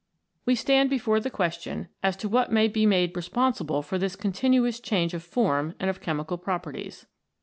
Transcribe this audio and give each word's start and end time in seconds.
We 0.47 0.55
stand 0.55 0.89
before 0.89 1.19
the 1.19 1.29
question 1.29 1.87
as 2.01 2.15
to 2.17 2.27
what 2.27 2.51
may 2.51 2.67
be 2.67 2.87
made 2.87 3.15
responsible 3.15 3.83
for 3.83 3.99
this 3.99 4.15
continuous 4.15 4.79
change 4.79 5.13
of 5.13 5.21
form 5.21 5.75
and 5.79 5.91
of 5.91 6.01
chemical 6.01 6.39
properties. 6.39 7.05